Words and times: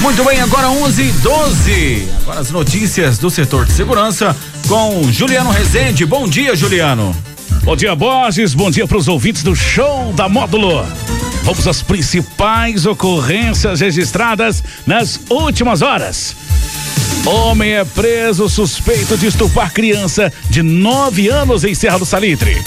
Muito 0.00 0.24
bem, 0.24 0.40
agora 0.40 0.70
11 0.70 1.02
e 1.02 1.12
12. 1.12 2.08
Agora 2.22 2.40
as 2.40 2.50
notícias 2.50 3.18
do 3.18 3.28
setor 3.28 3.66
de 3.66 3.72
segurança 3.72 4.34
com 4.66 5.02
Juliano 5.12 5.50
Rezende. 5.50 6.06
Bom 6.06 6.26
dia, 6.26 6.56
Juliano. 6.56 7.14
Bom 7.62 7.76
dia, 7.76 7.94
Borges. 7.94 8.54
Bom 8.54 8.70
dia 8.70 8.86
para 8.86 8.96
os 8.96 9.06
ouvintes 9.06 9.42
do 9.42 9.54
show 9.54 10.14
da 10.14 10.30
Módulo. 10.30 10.82
Vamos 11.42 11.68
às 11.68 11.82
principais 11.82 12.86
ocorrências 12.86 13.80
registradas 13.80 14.64
nas 14.86 15.20
últimas 15.28 15.82
horas. 15.82 16.34
Homem 17.24 17.74
é 17.74 17.84
preso 17.84 18.48
suspeito 18.48 19.16
de 19.16 19.28
estuprar 19.28 19.72
criança 19.72 20.32
de 20.50 20.60
9 20.60 21.28
anos 21.28 21.62
em 21.62 21.72
Serra 21.72 21.98
do 21.98 22.04
Salitre. 22.04 22.60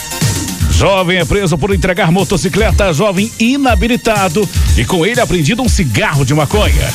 Jovem 0.72 1.18
é 1.18 1.26
preso 1.26 1.58
por 1.58 1.74
entregar 1.74 2.10
motocicleta 2.10 2.86
a 2.86 2.94
jovem 2.94 3.30
inabilitado 3.38 4.48
e 4.78 4.86
com 4.86 5.06
ele 5.06 5.20
apreendido 5.20 5.62
um 5.62 5.68
cigarro 5.68 6.24
de 6.24 6.34
maconha. 6.34 6.94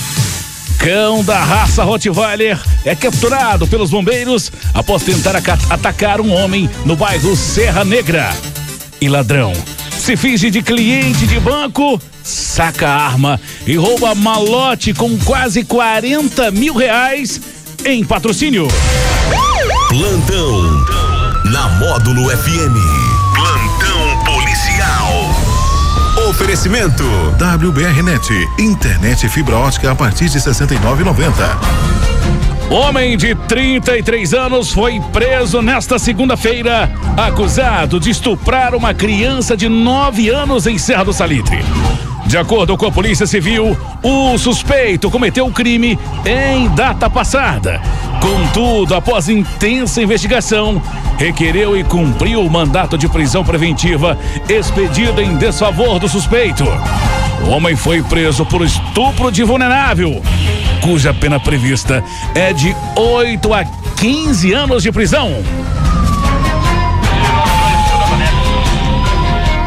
Cão 0.78 1.22
da 1.22 1.38
raça 1.38 1.84
Rottweiler 1.84 2.58
é 2.82 2.94
capturado 2.94 3.66
pelos 3.66 3.90
bombeiros 3.90 4.50
após 4.72 5.02
tentar 5.02 5.36
atacar 5.36 6.18
um 6.18 6.32
homem 6.32 6.68
no 6.86 6.96
bairro 6.96 7.36
Serra 7.36 7.84
Negra. 7.84 8.34
E 9.02 9.08
ladrão 9.08 9.52
se 10.00 10.16
finge 10.16 10.50
de 10.50 10.62
cliente 10.62 11.26
de 11.26 11.38
banco, 11.38 12.00
saca 12.24 12.88
a 12.88 13.06
arma 13.06 13.38
e 13.66 13.76
rouba 13.76 14.14
malote 14.14 14.94
com 14.94 15.16
quase 15.18 15.62
40 15.62 16.50
mil 16.50 16.74
reais 16.74 17.38
em 17.84 18.04
patrocínio. 18.04 18.68
Plantão 19.88 20.84
na 21.52 21.68
Módulo 21.78 22.28
FM. 22.30 23.10
Oferecimento 26.28 27.04
WBRnet, 27.64 28.48
internet 28.58 29.28
fibra 29.28 29.56
ótica 29.56 29.90
a 29.90 29.94
partir 29.94 30.28
de 30.28 30.38
69,90. 30.38 31.30
Homem 32.70 33.16
de 33.16 33.34
33 33.34 34.34
anos 34.34 34.72
foi 34.72 35.00
preso 35.12 35.60
nesta 35.60 35.98
segunda-feira, 35.98 36.90
acusado 37.16 37.98
de 37.98 38.10
estuprar 38.10 38.74
uma 38.74 38.94
criança 38.94 39.56
de 39.56 39.68
9 39.68 40.28
anos 40.30 40.66
em 40.66 40.78
Serra 40.78 41.04
do 41.04 41.12
Salitre. 41.12 41.64
De 42.30 42.38
acordo 42.38 42.76
com 42.76 42.86
a 42.86 42.92
Polícia 42.92 43.26
Civil, 43.26 43.76
o 44.04 44.38
suspeito 44.38 45.10
cometeu 45.10 45.46
o 45.46 45.52
crime 45.52 45.98
em 46.24 46.68
data 46.68 47.10
passada. 47.10 47.82
Contudo, 48.20 48.94
após 48.94 49.28
intensa 49.28 50.00
investigação, 50.00 50.80
requereu 51.18 51.76
e 51.76 51.82
cumpriu 51.82 52.46
o 52.46 52.48
mandato 52.48 52.96
de 52.96 53.08
prisão 53.08 53.44
preventiva 53.44 54.16
expedido 54.48 55.20
em 55.20 55.36
desfavor 55.38 55.98
do 55.98 56.08
suspeito. 56.08 56.62
O 57.44 57.50
homem 57.50 57.74
foi 57.74 58.00
preso 58.00 58.46
por 58.46 58.64
estupro 58.64 59.32
de 59.32 59.42
vulnerável, 59.42 60.22
cuja 60.82 61.12
pena 61.12 61.40
prevista 61.40 62.04
é 62.32 62.52
de 62.52 62.76
8 62.94 63.52
a 63.52 63.64
15 63.64 64.52
anos 64.52 64.84
de 64.84 64.92
prisão. 64.92 65.42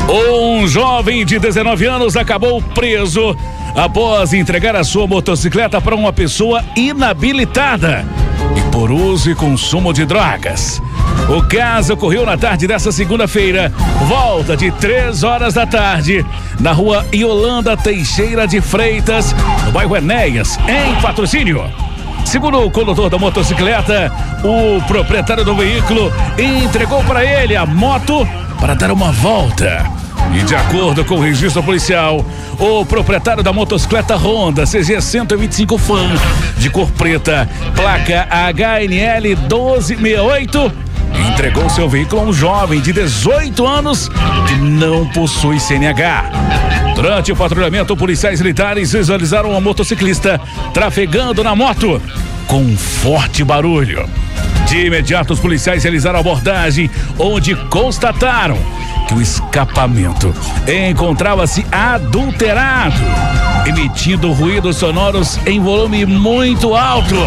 Um 0.09 0.68
jovem 0.68 1.26
de 1.26 1.40
19 1.40 1.86
anos 1.86 2.18
acabou 2.18 2.62
preso 2.62 3.36
após 3.76 4.34
entregar 4.34 4.76
a 4.76 4.84
sua 4.84 5.08
motocicleta 5.08 5.82
para 5.82 5.95
uma 5.95 6.12
pessoa 6.14 6.64
inabilitada 6.76 8.06
e 8.56 8.72
por 8.72 8.92
uso 8.92 9.32
e 9.32 9.36
consumo 9.36 9.94
de 9.94 10.06
drogas. 10.06 10.82
O 11.30 11.42
caso 11.48 11.94
ocorreu 11.94 12.26
na 12.26 12.38
tarde 12.38 12.68
dessa 12.68 12.92
segunda-feira, 12.92 13.72
volta 14.08 14.58
de 14.58 14.72
três 14.72 15.23
horas 15.23 15.54
da 15.54 15.66
tarde, 15.66 16.26
na 16.60 16.73
rua 16.73 17.06
Iolanda 17.14 17.77
Teixeira 17.77 18.45
de 18.45 18.60
Freitas, 18.60 19.33
no 19.66 19.72
bairro 19.72 19.95
Enéas, 19.95 20.60
em 20.67 21.02
patrocínio. 21.02 21.64
Segundo 22.26 22.66
o 22.66 22.72
condutor 22.72 23.10
da 23.10 23.17
motocicleta, 23.17 24.11
o 24.44 24.82
proprietário 24.88 25.45
do 25.45 25.56
veículo 25.56 26.11
entregou 26.38 27.04
para 27.04 27.23
ele 27.23 27.56
a 27.56 27.66
moto 27.66 28.28
para 28.60 28.73
dar 28.73 28.92
uma 28.92 29.11
volta. 29.11 29.86
E 30.33 30.42
de 30.44 30.56
acordo 30.56 31.06
com 31.06 31.16
o 31.16 31.22
registro 31.22 31.62
policial, 31.62 32.26
o 32.58 32.86
proprietário 32.86 33.44
da 33.44 33.54
motocicleta 33.54 34.16
Honda 34.16 34.66
CG 34.66 35.00
125 35.00 35.78
Fan, 35.78 36.10
de 36.58 36.70
cor 36.70 36.89
preta, 36.92 37.48
placa 37.76 38.28
HNL 38.32 39.36
1268, 39.36 40.72
entregou 41.30 41.70
seu 41.70 41.88
veículo 41.88 42.22
a 42.22 42.26
um 42.26 42.33
jovem 42.33 42.82
de 42.82 42.94
18 42.94 43.67
anos 43.67 44.10
que 44.48 44.56
não 44.56 45.08
possui 45.10 45.60
CNH. 45.60 46.73
Durante 47.03 47.33
o 47.33 47.36
patrulhamento, 47.36 47.97
policiais 47.97 48.39
militares 48.39 48.93
visualizaram 48.93 49.49
uma 49.49 49.59
motociclista 49.59 50.39
trafegando 50.73 51.43
na 51.43 51.53
moto 51.53 52.02
com 52.47 52.61
um 52.61 52.77
forte 52.77 53.43
barulho. 53.43 54.09
De 54.69 54.86
imediato, 54.86 55.33
os 55.33 55.39
policiais 55.41 55.83
realizaram 55.83 56.19
a 56.19 56.21
abordagem, 56.21 56.89
onde 57.19 57.55
constataram 57.67 58.58
que 59.05 59.15
o 59.15 59.21
escapamento 59.21 60.33
encontrava-se 60.65 61.65
adulterado, 61.69 62.95
emitindo 63.67 64.31
ruídos 64.31 64.77
sonoros 64.77 65.37
em 65.45 65.59
volume 65.59 66.05
muito 66.05 66.73
alto. 66.73 67.17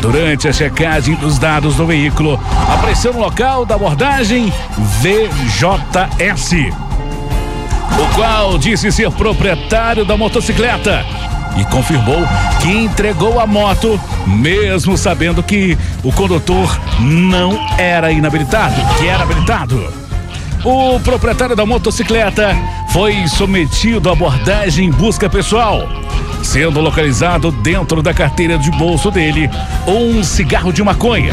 Durante 0.00 0.48
a 0.48 0.52
checagem 0.52 1.14
dos 1.14 1.38
dados 1.38 1.76
do 1.76 1.86
veículo, 1.86 2.34
apareceu 2.68 3.12
no 3.12 3.20
local 3.20 3.64
da 3.64 3.76
abordagem 3.76 4.52
VJS, 5.00 6.87
o 7.96 8.14
qual 8.14 8.58
disse 8.58 8.90
ser 8.92 9.10
proprietário 9.12 10.04
da 10.04 10.16
motocicleta 10.16 11.04
e 11.56 11.64
confirmou 11.64 12.26
que 12.60 12.70
entregou 12.70 13.40
a 13.40 13.46
moto, 13.46 14.00
mesmo 14.26 14.96
sabendo 14.96 15.42
que 15.42 15.76
o 16.04 16.12
condutor 16.12 16.78
não 17.00 17.58
era 17.76 18.12
inabilitado, 18.12 18.74
que 18.96 19.06
era 19.06 19.22
habilitado. 19.22 19.92
O 20.64 21.00
proprietário 21.00 21.56
da 21.56 21.64
motocicleta 21.64 22.56
foi 22.92 23.26
submetido 23.28 24.08
à 24.08 24.12
abordagem 24.12 24.86
em 24.86 24.90
busca 24.90 25.28
pessoal, 25.28 25.88
sendo 26.42 26.80
localizado 26.80 27.50
dentro 27.50 28.02
da 28.02 28.12
carteira 28.12 28.58
de 28.58 28.70
bolso 28.72 29.10
dele 29.10 29.50
um 29.86 30.22
cigarro 30.22 30.72
de 30.72 30.82
maconha. 30.82 31.32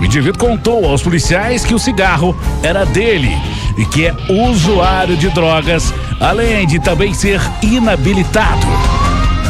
O 0.00 0.04
indivíduo 0.04 0.38
contou 0.38 0.86
aos 0.86 1.02
policiais 1.02 1.64
que 1.64 1.74
o 1.74 1.78
cigarro 1.78 2.36
era 2.62 2.86
dele 2.86 3.36
e 3.80 3.86
que 3.86 4.06
é 4.06 4.14
usuário 4.28 5.16
de 5.16 5.30
drogas, 5.30 5.94
além 6.20 6.66
de 6.66 6.78
também 6.78 7.14
ser 7.14 7.40
inabilitado. 7.62 8.66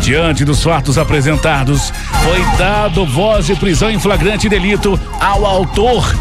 Diante 0.00 0.44
dos 0.44 0.62
fatos 0.62 0.96
apresentados, 0.96 1.92
foi 2.22 2.40
dado 2.56 3.04
voz 3.04 3.46
de 3.46 3.56
prisão 3.56 3.90
em 3.90 3.98
flagrante 3.98 4.48
delito 4.48 4.98
ao 5.20 5.44
autor, 5.44 6.14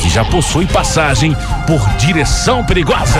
que 0.00 0.08
já 0.08 0.24
possui 0.24 0.64
passagem 0.64 1.36
por 1.66 1.80
direção 1.96 2.64
perigosa. 2.64 3.18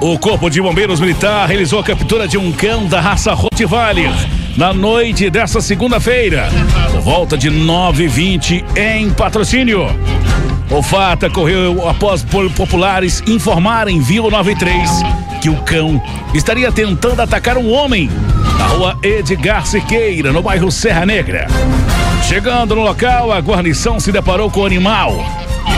O 0.00 0.18
Corpo 0.18 0.48
de 0.48 0.62
Bombeiros 0.62 1.00
Militar 1.00 1.46
realizou 1.46 1.80
a 1.80 1.84
captura 1.84 2.26
de 2.26 2.38
um 2.38 2.50
cão 2.50 2.86
da 2.86 2.98
raça 2.98 3.34
Rottweiler 3.34 4.12
na 4.58 4.72
noite 4.74 5.30
desta 5.30 5.60
segunda-feira, 5.60 6.48
por 6.90 7.00
volta 7.00 7.38
de 7.38 7.48
9h20 7.48 8.64
em 8.76 9.08
patrocínio. 9.08 9.86
O 10.68 10.82
fato 10.82 11.26
ocorreu 11.26 11.88
após 11.88 12.26
populares 12.56 13.22
informarem 13.28 14.00
via 14.00 14.20
93 14.20 14.90
que 15.40 15.48
o 15.48 15.54
cão 15.62 16.02
estaria 16.34 16.72
tentando 16.72 17.22
atacar 17.22 17.56
um 17.56 17.72
homem 17.72 18.10
na 18.58 18.66
rua 18.66 18.98
Edgar 19.00 19.64
Siqueira, 19.64 20.32
no 20.32 20.42
bairro 20.42 20.72
Serra 20.72 21.06
Negra. 21.06 21.46
Chegando 22.26 22.74
no 22.74 22.82
local, 22.82 23.30
a 23.30 23.38
guarnição 23.38 24.00
se 24.00 24.10
deparou 24.10 24.50
com 24.50 24.62
o 24.62 24.66
animal. 24.66 25.24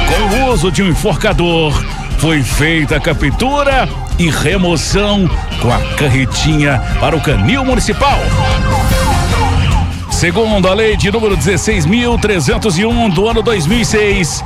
Com 0.09 0.37
o 0.37 0.53
uso 0.55 0.73
de 0.73 0.83
um 0.83 0.89
enforcador, 0.89 1.75
foi 2.17 2.43
feita 2.43 2.97
a 2.97 3.01
captura 3.01 3.87
e 4.21 4.29
remoção 4.29 5.27
com 5.63 5.73
a 5.73 5.79
carretinha 5.97 6.79
para 7.01 7.17
o 7.17 7.21
canil 7.23 7.65
municipal. 7.65 8.19
Segundo 10.11 10.69
a 10.69 10.75
lei 10.75 10.95
de 10.95 11.11
número 11.11 11.35
16.301 11.39 13.15
do 13.15 13.27
ano 13.27 13.43
2006, 13.43 14.45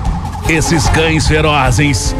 esses 0.48 0.88
cães 0.90 1.26
ferozes 1.26 2.14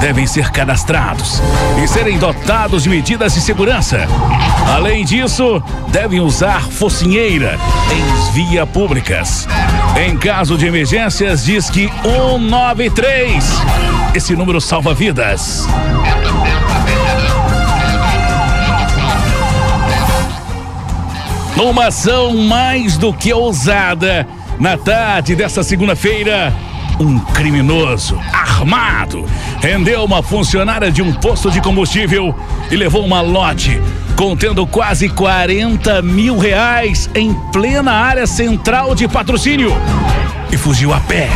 devem 0.00 0.26
ser 0.26 0.50
cadastrados 0.50 1.42
e 1.82 1.86
serem 1.86 2.18
dotados 2.18 2.84
de 2.84 2.88
medidas 2.88 3.34
de 3.34 3.42
segurança. 3.42 4.08
Além 4.74 5.04
disso, 5.04 5.62
devem 5.88 6.20
usar 6.20 6.62
focinheira 6.62 7.58
em 7.92 8.32
vias 8.32 8.68
públicas. 8.70 9.46
Em 9.94 10.16
caso 10.16 10.56
de 10.56 10.66
emergências, 10.66 11.44
diz 11.44 11.68
que 11.68 11.90
193. 12.02 13.44
Esse 14.14 14.34
número 14.34 14.58
salva 14.58 14.94
vidas. 14.94 15.68
Numa 21.56 21.86
ação 21.86 22.36
mais 22.36 22.96
do 22.96 23.12
que 23.12 23.32
ousada, 23.32 24.26
na 24.58 24.76
tarde 24.76 25.36
desta 25.36 25.62
segunda-feira, 25.62 26.52
um 26.98 27.18
criminoso 27.20 28.20
armado 28.32 29.24
rendeu 29.60 30.04
uma 30.04 30.20
funcionária 30.20 30.90
de 30.90 31.00
um 31.00 31.12
posto 31.12 31.52
de 31.52 31.60
combustível 31.60 32.34
e 32.72 32.76
levou 32.76 33.04
uma 33.04 33.20
lote 33.20 33.80
contendo 34.16 34.66
quase 34.66 35.08
40 35.08 36.02
mil 36.02 36.38
reais 36.38 37.08
em 37.14 37.32
plena 37.52 37.92
área 37.92 38.26
central 38.26 38.94
de 38.94 39.06
patrocínio 39.06 39.72
e 40.50 40.56
fugiu 40.56 40.92
a 40.92 40.98
pé. 41.00 41.28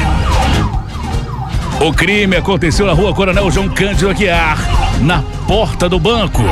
O 1.81 1.93
crime 1.93 2.37
aconteceu 2.37 2.87
na 2.87 2.93
rua 2.93 3.15
Coronel 3.15 3.51
João 3.53 3.69
Cândido 3.69 4.11
Aguiar, 4.11 4.59
na 5.01 5.23
porta 5.47 5.89
do 5.89 6.01
banco, 6.01 6.43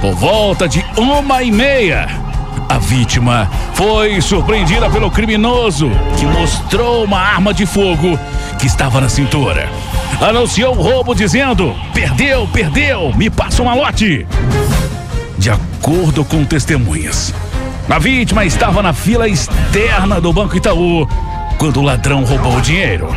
por 0.00 0.14
volta 0.14 0.68
de 0.68 0.84
uma 0.96 1.44
e 1.44 1.52
meia. 1.52 2.27
A 2.68 2.76
vítima 2.78 3.50
foi 3.72 4.20
surpreendida 4.20 4.90
pelo 4.90 5.10
criminoso, 5.10 5.90
que 6.18 6.26
mostrou 6.26 7.02
uma 7.04 7.18
arma 7.18 7.54
de 7.54 7.64
fogo 7.64 8.18
que 8.58 8.66
estava 8.66 9.00
na 9.00 9.08
cintura. 9.08 9.70
Anunciou 10.20 10.76
o 10.76 10.82
roubo 10.82 11.14
dizendo: 11.14 11.74
Perdeu, 11.94 12.46
perdeu, 12.52 13.12
me 13.16 13.30
passa 13.30 13.62
um 13.62 13.64
malote. 13.64 14.26
De 15.38 15.50
acordo 15.50 16.24
com 16.24 16.44
testemunhas, 16.44 17.32
a 17.88 17.98
vítima 17.98 18.44
estava 18.44 18.82
na 18.82 18.92
fila 18.92 19.26
externa 19.26 20.20
do 20.20 20.30
Banco 20.30 20.56
Itaú 20.56 21.08
quando 21.56 21.80
o 21.80 21.82
ladrão 21.82 22.22
roubou 22.22 22.56
o 22.56 22.60
dinheiro. 22.60 23.08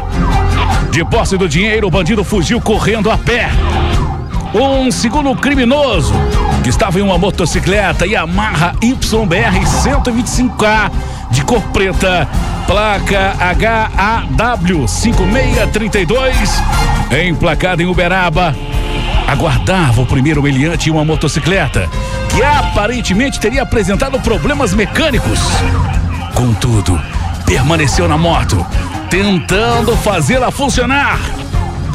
De 0.92 1.04
posse 1.04 1.38
do 1.38 1.50
dinheiro, 1.50 1.88
o 1.88 1.92
bandido 1.92 2.24
fugiu 2.24 2.62
correndo 2.62 3.12
a 3.12 3.18
pé. 3.18 3.50
Um 4.54 4.92
segundo 4.92 5.34
criminoso 5.34 6.14
que 6.62 6.70
estava 6.70 7.00
em 7.00 7.02
uma 7.02 7.18
motocicleta 7.18 8.06
Yamaha 8.06 8.76
YBR 8.82 9.62
125K 9.62 10.92
de 11.32 11.42
cor 11.46 11.62
preta, 11.72 12.28
placa 12.68 13.34
HAW 13.40 14.86
5632, 14.90 16.64
emplacada 17.26 17.82
em 17.82 17.86
Uberaba, 17.86 18.54
aguardava 19.26 20.02
o 20.02 20.06
primeiro 20.06 20.44
meliante 20.44 20.90
em 20.90 20.92
uma 20.92 21.06
motocicleta 21.06 21.90
que 22.30 22.44
aparentemente 22.44 23.40
teria 23.40 23.62
apresentado 23.64 24.20
problemas 24.20 24.74
mecânicos. 24.74 25.40
Contudo, 26.36 27.00
permaneceu 27.46 28.06
na 28.06 28.18
moto, 28.18 28.66
tentando 29.10 29.96
fazê-la 29.96 30.52
funcionar. 30.52 31.20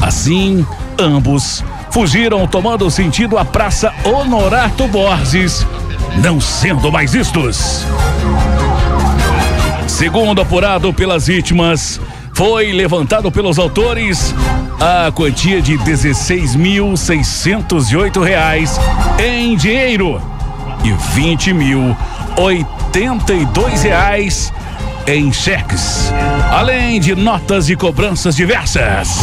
Assim, 0.01 0.65
ambos 0.97 1.63
fugiram 1.97 2.45
tomando 2.45 2.91
sentido 2.91 3.39
a 3.39 3.43
Praça 3.43 3.91
Honorato 4.03 4.87
Borges, 4.87 5.65
não 6.21 6.39
sendo 6.39 6.91
mais 6.91 7.11
vistos. 7.11 7.83
Segundo 9.87 10.39
apurado 10.39 10.93
pelas 10.93 11.25
vítimas, 11.25 11.99
foi 12.35 12.71
levantado 12.71 13.31
pelos 13.31 13.57
autores 13.57 14.31
a 14.79 15.11
quantia 15.11 15.59
de 15.59 15.75
16.608 15.75 18.23
reais 18.23 18.79
em 19.17 19.55
dinheiro 19.55 20.21
e 20.83 20.91
20 21.19 21.51
mil 21.51 21.97
82 22.37 23.81
reais 23.81 24.53
em 25.07 25.33
cheques, 25.33 26.13
além 26.51 26.99
de 26.99 27.15
notas 27.15 27.65
de 27.65 27.75
cobranças 27.75 28.35
diversas. 28.35 29.17